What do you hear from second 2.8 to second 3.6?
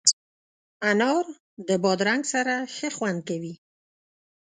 خوند کوي.